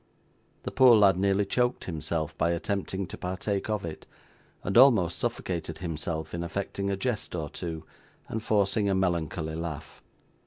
[0.63, 4.07] The poor lad nearly choked himself by attempting to partake of it,
[4.63, 7.85] and almost suffocated himself in affecting a jest or two,
[8.27, 10.01] and forcing a melancholy laugh.